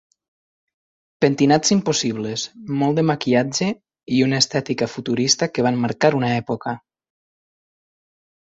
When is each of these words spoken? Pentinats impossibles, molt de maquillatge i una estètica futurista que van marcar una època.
Pentinats 1.25 1.73
impossibles, 1.75 2.45
molt 2.79 2.97
de 3.01 3.05
maquillatge 3.09 3.69
i 4.17 4.23
una 4.29 4.41
estètica 4.45 4.89
futurista 4.95 5.49
que 5.53 5.67
van 5.69 5.81
marcar 5.85 6.15
una 6.23 6.33
època. 6.39 6.75